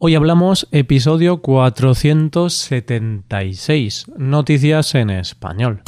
Hoy 0.00 0.14
hablamos 0.14 0.68
episodio 0.70 1.42
476, 1.42 4.06
noticias 4.16 4.94
en 4.94 5.10
español. 5.10 5.82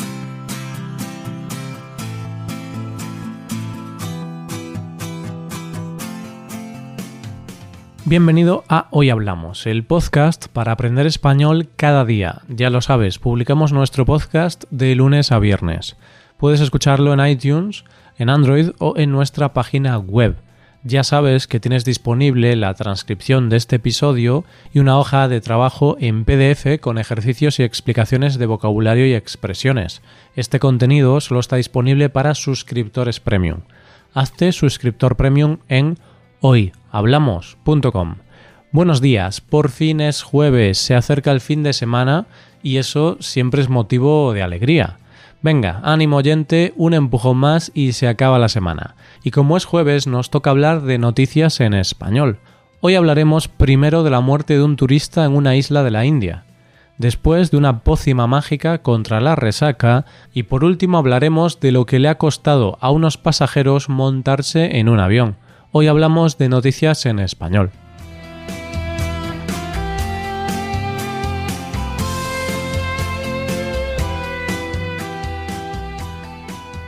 Bienvenido 8.04 8.64
a 8.68 8.88
Hoy 8.90 9.10
Hablamos, 9.10 9.68
el 9.68 9.84
podcast 9.84 10.48
para 10.48 10.72
aprender 10.72 11.06
español 11.06 11.68
cada 11.76 12.04
día. 12.04 12.42
Ya 12.48 12.68
lo 12.70 12.80
sabes, 12.80 13.20
publicamos 13.20 13.72
nuestro 13.72 14.06
podcast 14.06 14.64
de 14.72 14.96
lunes 14.96 15.30
a 15.30 15.38
viernes. 15.38 15.96
Puedes 16.36 16.60
escucharlo 16.60 17.12
en 17.12 17.24
iTunes, 17.24 17.84
en 18.18 18.28
Android 18.28 18.70
o 18.80 18.94
en 18.96 19.12
nuestra 19.12 19.52
página 19.52 19.98
web 19.98 20.34
ya 20.82 21.04
sabes 21.04 21.46
que 21.46 21.60
tienes 21.60 21.84
disponible 21.84 22.56
la 22.56 22.72
transcripción 22.74 23.48
de 23.50 23.56
este 23.56 23.76
episodio 23.76 24.44
y 24.72 24.78
una 24.78 24.98
hoja 24.98 25.28
de 25.28 25.40
trabajo 25.40 25.96
en 26.00 26.24
PDF 26.24 26.80
con 26.80 26.96
ejercicios 26.96 27.58
y 27.58 27.64
explicaciones 27.64 28.38
de 28.38 28.46
vocabulario 28.46 29.06
y 29.06 29.14
expresiones. 29.14 30.00
Este 30.36 30.58
contenido 30.58 31.20
solo 31.20 31.40
está 31.40 31.56
disponible 31.56 32.08
para 32.08 32.34
suscriptores 32.34 33.20
premium. 33.20 33.60
Hazte 34.14 34.52
suscriptor 34.52 35.16
premium 35.16 35.58
en 35.68 35.98
hoyhablamos.com. 36.40 38.16
Buenos 38.72 39.00
días, 39.00 39.40
por 39.40 39.70
fin 39.70 40.00
es 40.00 40.22
jueves, 40.22 40.78
se 40.78 40.94
acerca 40.94 41.32
el 41.32 41.40
fin 41.40 41.62
de 41.62 41.72
semana 41.72 42.26
y 42.62 42.76
eso 42.76 43.18
siempre 43.20 43.60
es 43.60 43.68
motivo 43.68 44.32
de 44.32 44.42
alegría. 44.42 44.99
Venga, 45.42 45.80
ánimo 45.84 46.16
oyente, 46.18 46.74
un 46.76 46.92
empujón 46.92 47.38
más 47.38 47.72
y 47.72 47.92
se 47.92 48.08
acaba 48.08 48.38
la 48.38 48.50
semana. 48.50 48.94
Y 49.24 49.30
como 49.30 49.56
es 49.56 49.64
jueves, 49.64 50.06
nos 50.06 50.28
toca 50.28 50.50
hablar 50.50 50.82
de 50.82 50.98
noticias 50.98 51.60
en 51.60 51.72
español. 51.72 52.38
Hoy 52.82 52.94
hablaremos 52.94 53.48
primero 53.48 54.02
de 54.02 54.10
la 54.10 54.20
muerte 54.20 54.54
de 54.54 54.62
un 54.62 54.76
turista 54.76 55.24
en 55.24 55.32
una 55.32 55.56
isla 55.56 55.82
de 55.82 55.90
la 55.90 56.04
India, 56.04 56.44
después 56.98 57.50
de 57.50 57.56
una 57.56 57.80
pócima 57.80 58.26
mágica 58.26 58.82
contra 58.82 59.22
la 59.22 59.34
resaca 59.34 60.04
y 60.34 60.42
por 60.42 60.62
último 60.62 60.98
hablaremos 60.98 61.58
de 61.58 61.72
lo 61.72 61.86
que 61.86 61.98
le 61.98 62.08
ha 62.08 62.18
costado 62.18 62.76
a 62.82 62.90
unos 62.90 63.16
pasajeros 63.16 63.88
montarse 63.88 64.78
en 64.78 64.90
un 64.90 65.00
avión. 65.00 65.36
Hoy 65.72 65.86
hablamos 65.86 66.36
de 66.36 66.50
noticias 66.50 67.06
en 67.06 67.18
español. 67.18 67.70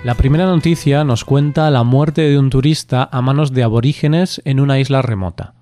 La 0.04 0.14
primera 0.16 0.46
noticia 0.46 1.04
nos 1.04 1.24
cuenta 1.24 1.70
la 1.70 1.84
muerte 1.84 2.22
de 2.22 2.36
un 2.36 2.50
turista 2.50 3.08
a 3.12 3.22
manos 3.22 3.52
de 3.52 3.62
aborígenes 3.62 4.42
en 4.44 4.58
una 4.58 4.80
isla 4.80 5.00
remota. 5.00 5.54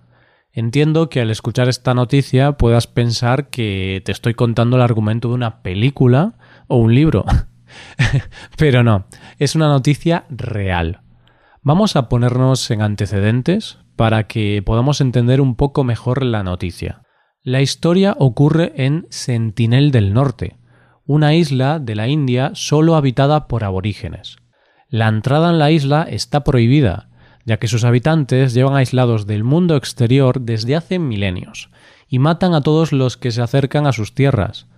Entiendo 0.51 1.11
que 1.11 1.21
al 1.21 1.31
escuchar 1.31 1.69
esta 1.69 1.93
noticia 1.93 2.53
puedas 2.53 2.87
pensar 2.87 3.51
que 3.51 4.01
te 4.03 4.13
estoy 4.13 4.33
contando 4.33 4.77
el 4.77 4.83
argumento 4.83 5.29
de 5.29 5.35
una 5.35 5.61
película 5.63 6.39
o 6.69 6.79
un 6.79 6.95
libro. 6.95 7.27
Pero 8.57 8.83
no, 8.83 9.05
es 9.39 9.57
una 9.57 9.69
noticia 9.69 10.25
real. 10.31 11.03
Vamos 11.61 11.95
a 11.95 12.09
ponernos 12.09 12.71
en 12.71 12.81
antecedentes 12.81 13.77
para 13.95 14.27
que 14.27 14.63
podamos 14.65 15.03
entender 15.03 15.43
un 15.43 15.55
poco 15.55 15.85
mejor 15.85 16.25
la 16.25 16.43
noticia. 16.43 17.03
La 17.43 17.61
historia 17.61 18.17
ocurre 18.19 18.73
en 18.77 19.07
Sentinel 19.11 19.91
del 19.91 20.15
Norte, 20.15 20.57
una 21.13 21.35
isla 21.35 21.81
de 21.81 21.97
la 21.97 22.07
India 22.07 22.53
solo 22.55 22.95
habitada 22.95 23.49
por 23.49 23.65
aborígenes. 23.65 24.37
La 24.89 25.09
entrada 25.09 25.51
en 25.51 25.59
la 25.59 25.73
isla 25.73 26.07
está 26.09 26.45
prohibida, 26.45 27.09
ya 27.45 27.57
que 27.57 27.67
sus 27.67 27.83
habitantes 27.83 28.55
llevan 28.55 28.77
aislados 28.77 29.27
del 29.27 29.43
mundo 29.43 29.75
exterior 29.75 30.41
desde 30.41 30.77
hace 30.77 31.01
milenios, 31.01 31.69
y 32.07 32.21
matan 32.21 32.55
a 32.55 32.61
todos 32.61 32.93
los 32.93 33.17
que 33.17 33.33
se 33.33 33.43
acercan 33.43 33.89
a 33.89 33.93
sus 33.93 34.15
tierras. 34.15 34.69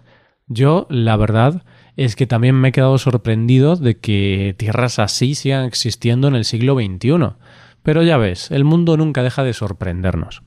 Yo, 0.47 0.87
la 0.89 1.19
verdad, 1.19 1.65
es 1.99 2.17
que 2.17 2.27
también 2.27 2.55
me 2.55 2.69
he 2.69 2.73
quedado 2.73 2.97
sorprendido 2.97 3.77
de 3.77 3.99
que 3.99 4.55
tierras 4.57 4.99
así 4.99 5.35
sigan 5.35 5.67
existiendo 5.67 6.29
en 6.29 6.35
el 6.35 6.47
siglo 6.47 6.77
XXI, 6.77 7.35
pero 7.83 8.03
ya 8.03 8.17
ves, 8.17 8.51
el 8.51 8.65
mundo 8.65 8.97
nunca 8.97 9.23
deja 9.23 9.45
de 9.45 9.53
sorprendernos. 9.53 10.43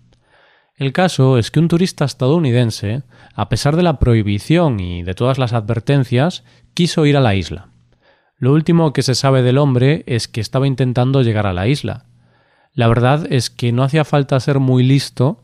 El 0.77 0.91
caso 0.91 1.37
es 1.37 1.51
que 1.51 1.59
un 1.59 1.69
turista 1.69 2.03
estadounidense, 2.03 3.03
a 3.33 3.47
pesar 3.47 3.77
de 3.77 3.83
la 3.83 3.97
prohibición 3.97 4.81
y 4.81 5.03
de 5.03 5.13
todas 5.13 5.37
las 5.37 5.53
advertencias, 5.53 6.43
quiso 6.73 7.05
ir 7.05 7.15
a 7.15 7.21
la 7.21 7.35
isla. 7.35 7.69
Lo 8.37 8.51
último 8.51 8.91
que 8.91 9.01
se 9.01 9.15
sabe 9.15 9.41
del 9.41 9.57
hombre 9.57 10.03
es 10.05 10.27
que 10.27 10.41
estaba 10.41 10.67
intentando 10.67 11.21
llegar 11.21 11.47
a 11.47 11.53
la 11.53 11.67
isla. 11.67 12.05
La 12.73 12.89
verdad 12.89 13.25
es 13.31 13.49
que 13.49 13.71
no 13.71 13.83
hacía 13.83 14.03
falta 14.03 14.37
ser 14.41 14.59
muy 14.59 14.83
listo 14.83 15.41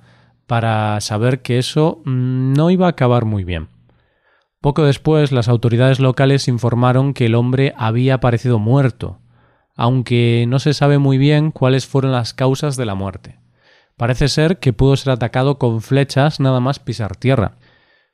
para 0.47 1.00
saber 1.00 1.41
que 1.41 1.58
eso 1.58 2.02
no 2.03 2.70
iba 2.70 2.88
a 2.88 2.90
acabar 2.90 3.24
muy 3.24 3.46
bien. 3.46 3.70
Poco 4.59 4.84
después 4.84 5.31
las 5.31 5.47
autoridades 5.47 6.02
locales 6.02 6.50
informaron 6.50 7.14
que 7.14 7.28
el 7.28 7.36
hombre 7.36 7.74
había 7.78 8.16
aparecido 8.16 8.59
muerto, 8.59 9.20
aunque 9.78 10.44
no 10.50 10.59
se 10.59 10.74
sabe 10.74 10.97
muy 10.97 11.18
bien 11.18 11.52
cuáles 11.52 11.88
fueron 11.88 12.12
las 12.12 12.34
causas 12.34 12.75
de 12.75 12.86
la 12.86 12.96
muerte. 12.96 13.40
Parece 14.02 14.30
ser 14.30 14.58
que 14.58 14.74
pudo 14.74 14.96
ser 14.96 15.14
atacado 15.14 15.60
con 15.60 15.80
flechas 15.80 16.40
nada 16.40 16.60
más 16.60 16.80
pisar 16.80 17.16
tierra. 17.16 17.60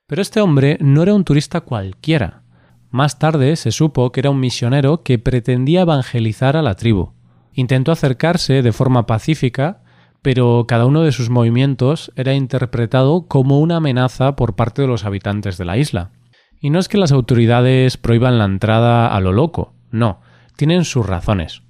Pero 0.06 0.22
este 0.22 0.42
hombre 0.42 0.78
no 0.82 1.02
era 1.02 1.14
un 1.14 1.24
turista 1.24 1.62
cualquiera. 1.62 2.44
Más 2.90 3.20
tarde 3.20 3.56
se 3.56 3.72
supo 3.72 4.12
que 4.12 4.20
era 4.20 4.30
un 4.30 4.42
misionero 4.42 5.02
que 5.02 5.18
pretendía 5.18 5.84
evangelizar 5.84 6.58
a 6.58 6.62
la 6.62 6.76
tribu. 6.76 7.14
Intentó 7.54 7.94
acercarse 7.94 8.62
de 8.64 8.74
forma 8.74 9.06
pacífica, 9.06 9.82
pero 10.22 10.66
cada 10.68 10.86
uno 10.86 11.04
de 11.04 11.14
sus 11.14 11.30
movimientos 11.30 12.12
era 12.18 12.34
interpretado 12.34 13.26
como 13.30 13.62
una 13.62 13.78
amenaza 13.78 14.36
por 14.36 14.58
parte 14.58 14.82
de 14.82 14.90
los 14.90 15.06
habitantes 15.06 15.58
de 15.58 15.64
la 15.64 15.78
isla. 15.78 16.12
Y 16.60 16.70
no 16.70 16.80
es 16.80 16.90
que 16.90 16.98
las 16.98 17.14
autoridades 17.14 17.96
prohíban 17.96 18.40
la 18.40 18.44
entrada 18.44 19.08
a 19.08 19.22
lo 19.22 19.32
loco, 19.32 19.74
no, 19.92 20.20
tienen 20.58 20.84
sus 20.84 21.06
razones. 21.06 21.62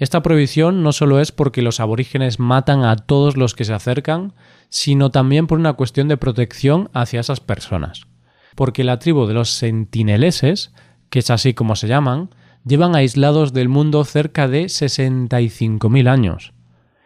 Esta 0.00 0.22
prohibición 0.22 0.82
no 0.82 0.92
solo 0.92 1.20
es 1.20 1.30
porque 1.30 1.60
los 1.60 1.78
aborígenes 1.78 2.40
matan 2.40 2.84
a 2.84 2.96
todos 2.96 3.36
los 3.36 3.54
que 3.54 3.66
se 3.66 3.74
acercan, 3.74 4.32
sino 4.70 5.10
también 5.10 5.46
por 5.46 5.58
una 5.58 5.74
cuestión 5.74 6.08
de 6.08 6.16
protección 6.16 6.88
hacia 6.94 7.20
esas 7.20 7.40
personas. 7.40 8.06
Porque 8.54 8.82
la 8.82 8.98
tribu 8.98 9.26
de 9.26 9.34
los 9.34 9.50
sentineleses, 9.50 10.72
que 11.10 11.18
es 11.18 11.28
así 11.28 11.52
como 11.52 11.76
se 11.76 11.86
llaman, 11.86 12.30
llevan 12.64 12.96
aislados 12.96 13.52
del 13.52 13.68
mundo 13.68 14.02
cerca 14.04 14.48
de 14.48 14.64
65.000 14.64 16.08
años. 16.08 16.54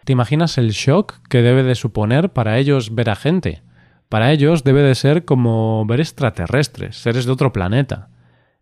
¿Te 0.04 0.12
imaginas 0.12 0.56
el 0.56 0.71
shock 0.71 1.15
que 1.28 1.43
debe 1.43 1.65
de 1.65 1.75
suponer 1.75 2.33
para 2.33 2.59
ellos 2.59 2.94
ver 2.94 3.10
a 3.10 3.16
gente? 3.16 3.62
Para 4.09 4.31
ellos 4.31 4.62
debe 4.62 4.83
de 4.83 4.94
ser 4.94 5.25
como 5.25 5.84
ver 5.87 5.99
extraterrestres, 5.99 6.99
seres 6.99 7.25
de 7.27 7.33
otro 7.33 7.53
planeta. 7.53 8.10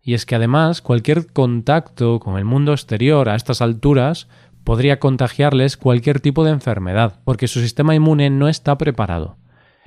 Y 0.03 0.13
es 0.13 0.25
que 0.25 0.35
además 0.35 0.81
cualquier 0.81 1.31
contacto 1.31 2.19
con 2.19 2.37
el 2.37 2.43
mundo 2.43 2.73
exterior 2.73 3.29
a 3.29 3.35
estas 3.35 3.61
alturas 3.61 4.27
podría 4.65 4.99
contagiarles 4.99 5.77
cualquier 5.77 6.19
tipo 6.19 6.43
de 6.43 6.51
enfermedad, 6.51 7.21
porque 7.23 7.47
su 7.47 7.61
sistema 7.61 7.95
inmune 7.95 8.29
no 8.29 8.49
está 8.49 8.77
preparado. 8.77 9.37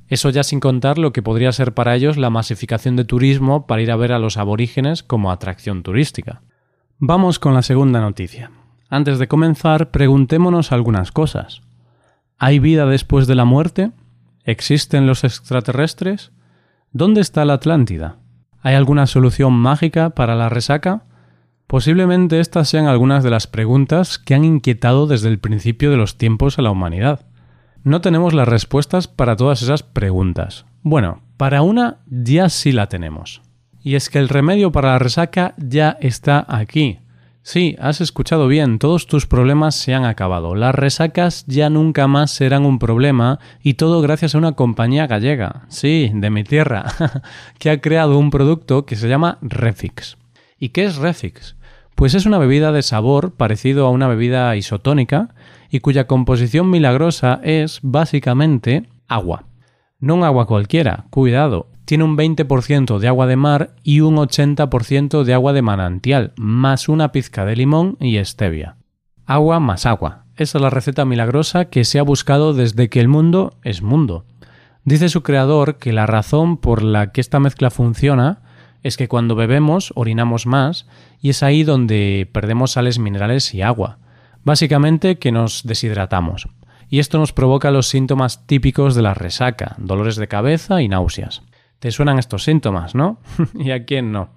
Eso 0.09 0.31
ya 0.31 0.43
sin 0.43 0.60
contar 0.60 0.99
lo 0.99 1.12
que 1.12 1.22
podría 1.22 1.53
ser 1.53 1.75
para 1.75 1.94
ellos 1.94 2.16
la 2.16 2.31
masificación 2.31 2.97
de 2.97 3.04
turismo 3.04 3.66
para 3.66 3.82
ir 3.82 3.91
a 3.91 3.97
ver 3.97 4.12
a 4.12 4.19
los 4.19 4.37
aborígenes 4.37 5.03
como 5.03 5.31
atracción 5.31 5.82
turística. 5.82 6.43
Vamos 6.98 7.38
con 7.38 7.54
la 7.54 7.62
segunda 7.62 8.00
noticia. 8.00 8.50
Antes 8.88 9.19
de 9.19 9.28
comenzar, 9.28 9.91
preguntémonos 9.91 10.72
algunas 10.72 11.12
cosas. 11.12 11.60
¿Hay 12.38 12.59
vida 12.59 12.87
después 12.87 13.27
de 13.27 13.34
la 13.34 13.44
muerte? 13.44 13.91
¿Existen 14.44 15.06
los 15.06 15.25
extraterrestres? 15.25 16.31
¿Dónde 16.93 17.21
está 17.21 17.44
la 17.44 17.54
Atlántida? 17.54 18.16
¿Hay 18.60 18.74
alguna 18.74 19.06
solución 19.06 19.52
mágica 19.52 20.10
para 20.10 20.34
la 20.34 20.48
resaca? 20.48 21.04
Posiblemente 21.66 22.40
estas 22.40 22.68
sean 22.68 22.86
algunas 22.86 23.24
de 23.24 23.30
las 23.30 23.46
preguntas 23.46 24.18
que 24.18 24.34
han 24.34 24.44
inquietado 24.44 25.06
desde 25.06 25.28
el 25.28 25.38
principio 25.38 25.90
de 25.90 25.96
los 25.96 26.16
tiempos 26.16 26.58
a 26.58 26.62
la 26.62 26.70
humanidad. 26.70 27.26
No 27.82 28.00
tenemos 28.00 28.34
las 28.34 28.48
respuestas 28.48 29.08
para 29.08 29.36
todas 29.36 29.62
esas 29.62 29.82
preguntas. 29.82 30.66
Bueno, 30.82 31.22
para 31.36 31.62
una 31.62 31.98
ya 32.06 32.48
sí 32.48 32.72
la 32.72 32.88
tenemos. 32.88 33.42
Y 33.82 33.94
es 33.94 34.10
que 34.10 34.18
el 34.18 34.28
remedio 34.28 34.72
para 34.72 34.92
la 34.92 34.98
resaca 34.98 35.54
ya 35.56 35.97
está 36.00 36.44
aquí. 36.48 36.98
Sí, 37.48 37.77
has 37.78 38.01
escuchado 38.01 38.48
bien, 38.48 38.81
todos 38.81 39.07
tus 39.07 39.28
problemas 39.28 39.77
se 39.77 39.95
han 39.95 40.04
acabado. 40.04 40.57
Las 40.57 40.75
resacas 40.75 41.45
ya 41.47 41.71
nunca 41.71 42.09
más 42.09 42.33
serán 42.33 42.66
un 42.66 42.81
problema 42.81 43.39
y 43.63 43.75
todo 43.75 44.01
gracias 44.01 44.34
a 44.34 44.39
una 44.39 44.57
compañía 44.57 45.07
gallega, 45.07 45.65
sí, 45.69 46.10
de 46.13 46.28
mi 46.28 46.43
tierra, 46.43 46.87
que 47.60 47.71
ha 47.71 47.81
creado 47.81 48.19
un 48.19 48.33
producto 48.33 48.84
que 48.84 48.97
se 48.97 49.09
llama 49.09 49.39
Refix. 49.43 50.16
¿Y 50.59 50.71
qué 50.71 50.87
es 50.87 50.97
Refix? 50.97 51.54
Pues 51.95 52.15
es 52.15 52.27
una 52.27 52.39
bebida 52.39 52.72
de 52.72 52.83
sabor 52.83 53.34
parecido 53.34 53.87
a 53.87 53.91
una 53.91 54.09
bebida 54.09 54.57
isotónica 54.57 55.33
y 55.71 55.78
cuya 55.78 56.09
composición 56.09 56.69
milagrosa 56.69 57.39
es 57.45 57.78
básicamente 57.81 58.89
agua. 59.07 59.45
No 60.01 60.16
un 60.16 60.25
agua 60.25 60.48
cualquiera, 60.48 61.04
cuidado, 61.10 61.69
tiene 61.86 62.04
un 62.04 62.16
20% 62.16 62.98
de 62.98 63.09
agua 63.09 63.27
de 63.27 63.36
mar 63.36 63.71
y 63.83 64.00
un 64.00 64.16
80% 64.16 65.22
de 65.22 65.33
agua 65.33 65.53
de 65.53 65.62
manantial, 65.62 66.33
más 66.36 66.88
una 66.88 67.12
pizca 67.12 67.44
de 67.44 67.56
limón 67.56 67.97
y 68.00 68.22
stevia. 68.24 68.77
Agua 69.24 69.60
más 69.60 69.86
agua. 69.86 70.27
Esa 70.36 70.59
es 70.59 70.62
la 70.62 70.68
receta 70.68 71.04
milagrosa 71.04 71.66
que 71.66 71.84
se 71.84 71.98
ha 71.98 72.03
buscado 72.03 72.54
desde 72.54 72.91
que 72.91 73.00
el 73.00 73.09
mundo 73.09 73.54
es 73.62 73.83
mundo. 73.83 74.27
Dice 74.84 75.09
su 75.09 75.22
creador 75.22 75.78
que 75.78 75.92
la 75.92 76.06
razón 76.06 76.59
por 76.59 76.83
la 76.83 77.12
que 77.12 77.21
esta 77.21 77.41
mezcla 77.41 77.71
funciona 77.71 78.42
es 78.83 78.97
que 78.97 79.09
cuando 79.09 79.36
bebemos 79.36 79.92
orinamos 79.94 80.47
más 80.47 80.86
y 81.21 81.30
es 81.30 81.42
ahí 81.42 81.62
donde 81.62 82.28
perdemos 82.33 82.72
sales 82.72 82.98
minerales 82.98 83.54
y 83.54 83.62
agua. 83.62 83.98
Básicamente 84.44 85.18
que 85.18 85.33
nos 85.33 85.62
deshidratamos. 85.65 86.48
Y 86.88 86.98
esto 86.98 87.18
nos 87.18 87.33
provoca 87.33 87.71
los 87.71 87.88
síntomas 87.88 88.47
típicos 88.47 88.94
de 88.94 89.03
la 89.03 89.15
resaca, 89.15 89.74
dolores 89.78 90.16
de 90.16 90.28
cabeza 90.28 90.83
y 90.83 90.88
náuseas. 90.88 91.42
¿Te 91.78 91.90
suenan 91.90 92.18
estos 92.18 92.44
síntomas, 92.44 92.94
no? 92.94 93.18
¿Y 93.54 93.70
a 93.70 93.84
quién 93.84 94.12
no? 94.12 94.30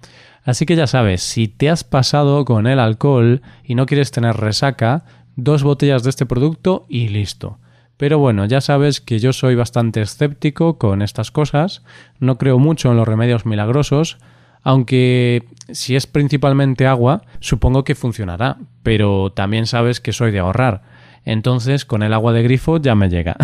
Así 0.44 0.66
que 0.66 0.76
ya 0.76 0.86
sabes, 0.86 1.22
si 1.22 1.48
te 1.48 1.68
has 1.68 1.84
pasado 1.84 2.44
con 2.44 2.66
el 2.66 2.78
alcohol 2.78 3.42
y 3.64 3.74
no 3.74 3.86
quieres 3.86 4.10
tener 4.10 4.36
resaca, 4.36 5.04
dos 5.36 5.62
botellas 5.62 6.02
de 6.02 6.10
este 6.10 6.26
producto 6.26 6.86
y 6.88 7.08
listo. 7.08 7.58
Pero 7.96 8.18
bueno, 8.18 8.46
ya 8.46 8.62
sabes 8.62 9.00
que 9.00 9.18
yo 9.18 9.32
soy 9.32 9.54
bastante 9.54 10.00
escéptico 10.00 10.78
con 10.78 11.02
estas 11.02 11.30
cosas, 11.30 11.82
no 12.18 12.38
creo 12.38 12.58
mucho 12.58 12.90
en 12.90 12.96
los 12.96 13.06
remedios 13.06 13.44
milagrosos, 13.44 14.18
aunque 14.62 15.46
si 15.70 15.96
es 15.96 16.06
principalmente 16.06 16.86
agua, 16.86 17.22
supongo 17.40 17.84
que 17.84 17.94
funcionará, 17.94 18.56
pero 18.82 19.32
también 19.32 19.66
sabes 19.66 20.00
que 20.00 20.12
soy 20.12 20.30
de 20.30 20.38
ahorrar, 20.38 20.82
entonces 21.24 21.84
con 21.84 22.02
el 22.02 22.14
agua 22.14 22.32
de 22.32 22.42
grifo 22.42 22.78
ya 22.78 22.94
me 22.94 23.10
llega. 23.10 23.36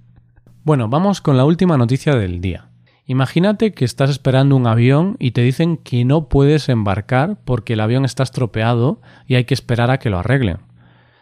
bueno, 0.64 0.88
vamos 0.88 1.20
con 1.20 1.36
la 1.36 1.44
última 1.44 1.76
noticia 1.76 2.16
del 2.16 2.40
día. 2.40 2.68
Imagínate 3.06 3.72
que 3.72 3.84
estás 3.84 4.08
esperando 4.08 4.56
un 4.56 4.66
avión 4.66 5.16
y 5.18 5.32
te 5.32 5.42
dicen 5.42 5.76
que 5.76 6.06
no 6.06 6.28
puedes 6.28 6.70
embarcar 6.70 7.36
porque 7.44 7.74
el 7.74 7.80
avión 7.80 8.06
está 8.06 8.22
estropeado 8.22 9.00
y 9.26 9.34
hay 9.34 9.44
que 9.44 9.52
esperar 9.52 9.90
a 9.90 9.98
que 9.98 10.08
lo 10.08 10.18
arreglen. 10.18 10.58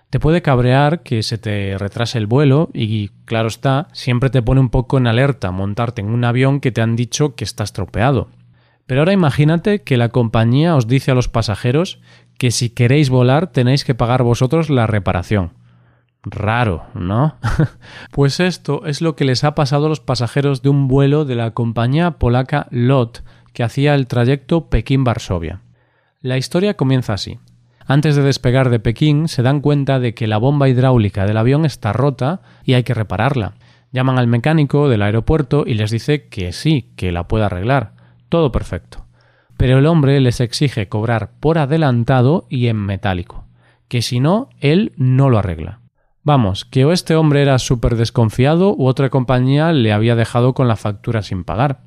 Te 0.08 0.20
puede 0.20 0.42
cabrear 0.42 1.02
que 1.02 1.24
se 1.24 1.38
te 1.38 1.76
retrase 1.78 2.18
el 2.18 2.26
vuelo 2.26 2.68
y, 2.72 3.08
claro 3.24 3.48
está, 3.48 3.88
siempre 3.92 4.30
te 4.30 4.42
pone 4.42 4.60
un 4.60 4.68
poco 4.68 4.98
en 4.98 5.08
alerta 5.08 5.50
montarte 5.50 6.02
en 6.02 6.08
un 6.08 6.24
avión 6.24 6.60
que 6.60 6.70
te 6.70 6.82
han 6.82 6.94
dicho 6.94 7.34
que 7.34 7.44
está 7.44 7.64
estropeado. 7.64 8.28
Pero 8.86 9.00
ahora 9.00 9.12
imagínate 9.12 9.82
que 9.82 9.96
la 9.96 10.10
compañía 10.10 10.76
os 10.76 10.86
dice 10.86 11.10
a 11.10 11.14
los 11.14 11.28
pasajeros 11.28 12.00
que 12.38 12.50
si 12.50 12.70
queréis 12.70 13.10
volar 13.10 13.48
tenéis 13.48 13.84
que 13.84 13.94
pagar 13.94 14.22
vosotros 14.22 14.70
la 14.70 14.86
reparación. 14.86 15.52
Raro, 16.24 16.86
¿no? 16.94 17.36
pues 18.12 18.38
esto 18.38 18.86
es 18.86 19.00
lo 19.00 19.16
que 19.16 19.24
les 19.24 19.42
ha 19.44 19.54
pasado 19.54 19.86
a 19.86 19.88
los 19.88 20.00
pasajeros 20.00 20.62
de 20.62 20.68
un 20.68 20.86
vuelo 20.86 21.24
de 21.24 21.34
la 21.34 21.50
compañía 21.50 22.12
polaca 22.12 22.68
LOT 22.70 23.22
que 23.52 23.64
hacía 23.64 23.94
el 23.94 24.06
trayecto 24.06 24.70
Pekín-Varsovia. 24.70 25.60
La 26.20 26.38
historia 26.38 26.74
comienza 26.74 27.14
así. 27.14 27.40
Antes 27.86 28.14
de 28.14 28.22
despegar 28.22 28.70
de 28.70 28.78
Pekín 28.78 29.26
se 29.26 29.42
dan 29.42 29.60
cuenta 29.60 29.98
de 29.98 30.14
que 30.14 30.28
la 30.28 30.38
bomba 30.38 30.68
hidráulica 30.68 31.26
del 31.26 31.36
avión 31.36 31.64
está 31.64 31.92
rota 31.92 32.40
y 32.64 32.74
hay 32.74 32.84
que 32.84 32.94
repararla. 32.94 33.54
Llaman 33.90 34.18
al 34.18 34.28
mecánico 34.28 34.88
del 34.88 35.02
aeropuerto 35.02 35.64
y 35.66 35.74
les 35.74 35.90
dice 35.90 36.28
que 36.28 36.52
sí, 36.52 36.92
que 36.96 37.12
la 37.12 37.26
puede 37.26 37.44
arreglar. 37.44 37.94
Todo 38.28 38.52
perfecto. 38.52 39.04
Pero 39.56 39.78
el 39.78 39.86
hombre 39.86 40.20
les 40.20 40.40
exige 40.40 40.88
cobrar 40.88 41.32
por 41.40 41.58
adelantado 41.58 42.46
y 42.48 42.68
en 42.68 42.76
metálico, 42.76 43.44
que 43.88 44.00
si 44.00 44.20
no, 44.20 44.48
él 44.60 44.92
no 44.96 45.28
lo 45.28 45.38
arregla. 45.38 45.81
Vamos, 46.24 46.64
que 46.64 46.84
o 46.84 46.92
este 46.92 47.16
hombre 47.16 47.42
era 47.42 47.58
súper 47.58 47.96
desconfiado 47.96 48.76
u 48.76 48.86
otra 48.86 49.10
compañía 49.10 49.72
le 49.72 49.92
había 49.92 50.14
dejado 50.14 50.54
con 50.54 50.68
la 50.68 50.76
factura 50.76 51.22
sin 51.22 51.42
pagar. 51.42 51.80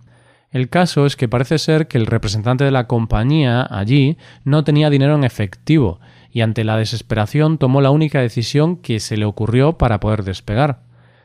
El 0.51 0.69
caso 0.69 1.05
es 1.05 1.15
que 1.15 1.29
parece 1.29 1.57
ser 1.57 1.87
que 1.87 1.97
el 1.97 2.05
representante 2.05 2.65
de 2.65 2.71
la 2.71 2.87
compañía 2.87 3.65
allí 3.69 4.17
no 4.43 4.65
tenía 4.65 4.89
dinero 4.89 5.15
en 5.15 5.23
efectivo 5.23 5.99
y 6.31 6.41
ante 6.41 6.65
la 6.65 6.75
desesperación 6.75 7.57
tomó 7.57 7.79
la 7.79 7.91
única 7.91 8.19
decisión 8.19 8.75
que 8.75 8.99
se 8.99 9.15
le 9.15 9.23
ocurrió 9.23 9.77
para 9.77 10.01
poder 10.01 10.23
despegar. 10.23 10.81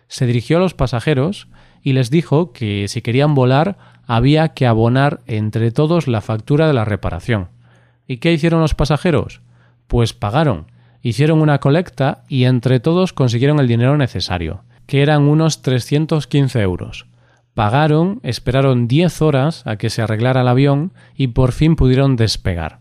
Se 0.06 0.26
dirigió 0.26 0.58
a 0.58 0.60
los 0.60 0.74
pasajeros 0.74 1.48
y 1.82 1.94
les 1.94 2.10
dijo 2.10 2.52
que 2.52 2.86
si 2.86 3.02
querían 3.02 3.34
volar 3.34 3.76
había 4.06 4.50
que 4.50 4.68
abonar 4.68 5.20
entre 5.26 5.72
todos 5.72 6.06
la 6.06 6.20
factura 6.20 6.68
de 6.68 6.74
la 6.74 6.84
reparación. 6.84 7.48
¿Y 8.06 8.18
qué 8.18 8.32
hicieron 8.32 8.60
los 8.60 8.74
pasajeros? 8.74 9.40
Pues 9.86 10.12
pagaron, 10.12 10.66
hicieron 11.02 11.40
una 11.40 11.58
colecta 11.58 12.24
y 12.28 12.44
entre 12.44 12.80
todos 12.80 13.12
consiguieron 13.12 13.60
el 13.60 13.68
dinero 13.68 13.96
necesario, 13.96 14.64
que 14.86 15.02
eran 15.02 15.22
unos 15.22 15.62
315 15.62 16.60
euros. 16.60 17.06
Pagaron, 17.54 18.20
esperaron 18.22 18.88
10 18.88 19.22
horas 19.22 19.66
a 19.66 19.76
que 19.76 19.90
se 19.90 20.02
arreglara 20.02 20.42
el 20.42 20.48
avión 20.48 20.92
y 21.14 21.28
por 21.28 21.52
fin 21.52 21.76
pudieron 21.76 22.16
despegar. 22.16 22.80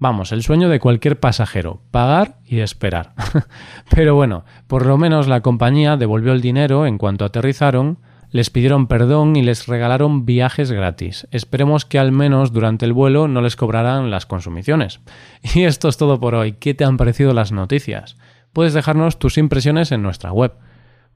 Vamos, 0.00 0.30
el 0.30 0.44
sueño 0.44 0.68
de 0.68 0.78
cualquier 0.78 1.18
pasajero, 1.18 1.80
pagar 1.90 2.38
y 2.46 2.60
esperar. 2.60 3.14
Pero 3.90 4.14
bueno, 4.14 4.44
por 4.68 4.86
lo 4.86 4.96
menos 4.96 5.26
la 5.26 5.40
compañía 5.40 5.96
devolvió 5.96 6.32
el 6.32 6.40
dinero 6.40 6.86
en 6.86 6.98
cuanto 6.98 7.24
aterrizaron, 7.24 7.98
les 8.30 8.50
pidieron 8.50 8.86
perdón 8.86 9.36
y 9.36 9.42
les 9.42 9.66
regalaron 9.66 10.26
viajes 10.26 10.70
gratis. 10.70 11.26
Esperemos 11.30 11.84
que 11.84 11.98
al 11.98 12.12
menos 12.12 12.52
durante 12.52 12.84
el 12.84 12.92
vuelo 12.92 13.28
no 13.28 13.40
les 13.40 13.56
cobraran 13.56 14.10
las 14.10 14.26
consumiciones. 14.26 15.00
Y 15.54 15.64
esto 15.64 15.88
es 15.88 15.96
todo 15.96 16.20
por 16.20 16.34
hoy. 16.34 16.52
¿Qué 16.52 16.74
te 16.74 16.84
han 16.84 16.96
parecido 16.96 17.32
las 17.32 17.52
noticias? 17.52 18.16
Puedes 18.52 18.74
dejarnos 18.74 19.18
tus 19.18 19.38
impresiones 19.38 19.92
en 19.92 20.02
nuestra 20.02 20.32
web 20.32 20.52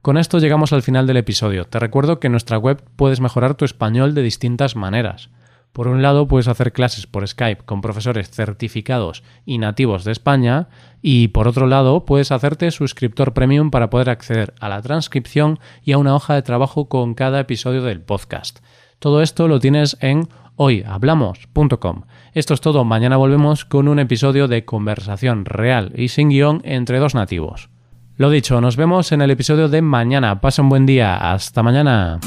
con 0.02 0.18
esto 0.18 0.40
llegamos 0.40 0.72
al 0.72 0.82
final 0.82 1.06
del 1.06 1.18
episodio. 1.18 1.64
Te 1.64 1.78
recuerdo 1.78 2.18
que 2.18 2.26
en 2.26 2.32
nuestra 2.32 2.58
web 2.58 2.82
puedes 2.96 3.20
mejorar 3.20 3.54
tu 3.54 3.64
español 3.64 4.16
de 4.16 4.22
distintas 4.22 4.74
maneras. 4.74 5.30
Por 5.72 5.88
un 5.88 6.02
lado, 6.02 6.28
puedes 6.28 6.48
hacer 6.48 6.72
clases 6.72 7.06
por 7.06 7.26
Skype 7.26 7.64
con 7.64 7.80
profesores 7.80 8.30
certificados 8.30 9.22
y 9.46 9.56
nativos 9.58 10.04
de 10.04 10.12
España 10.12 10.68
y 11.00 11.28
por 11.28 11.48
otro 11.48 11.66
lado, 11.66 12.04
puedes 12.04 12.30
hacerte 12.30 12.70
suscriptor 12.70 13.32
premium 13.32 13.70
para 13.70 13.88
poder 13.88 14.10
acceder 14.10 14.54
a 14.60 14.68
la 14.68 14.82
transcripción 14.82 15.58
y 15.82 15.92
a 15.92 15.98
una 15.98 16.14
hoja 16.14 16.34
de 16.34 16.42
trabajo 16.42 16.88
con 16.88 17.14
cada 17.14 17.40
episodio 17.40 17.82
del 17.82 18.02
podcast. 18.02 18.58
Todo 18.98 19.22
esto 19.22 19.48
lo 19.48 19.60
tienes 19.60 19.96
en 20.00 20.28
hoyhablamos.com. 20.56 22.02
Esto 22.34 22.54
es 22.54 22.60
todo, 22.60 22.84
mañana 22.84 23.16
volvemos 23.16 23.64
con 23.64 23.88
un 23.88 23.98
episodio 23.98 24.48
de 24.48 24.64
conversación 24.64 25.44
real 25.46 25.92
y 25.96 26.08
sin 26.08 26.28
guion 26.28 26.60
entre 26.64 26.98
dos 26.98 27.14
nativos. 27.14 27.70
Lo 28.16 28.30
dicho, 28.30 28.60
nos 28.60 28.76
vemos 28.76 29.10
en 29.10 29.22
el 29.22 29.30
episodio 29.30 29.68
de 29.68 29.82
mañana. 29.82 30.40
Pasa 30.40 30.62
un 30.62 30.68
buen 30.68 30.86
día. 30.86 31.32
Hasta 31.32 31.62
mañana. 31.62 32.20